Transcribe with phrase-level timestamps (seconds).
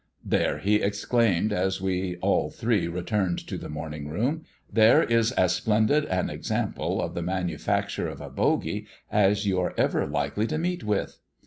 [0.25, 5.53] "There," he exclaimed, as we all three returned to the morning room "there is as
[5.53, 10.57] splendid an example of the manufacture of a bogie as you are ever likely to
[10.57, 11.19] meet with.